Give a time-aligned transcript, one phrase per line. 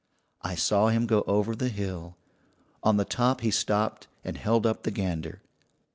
[0.41, 2.15] "I saw him go over the hill.
[2.81, 5.43] On the top he stopped and held up the gander.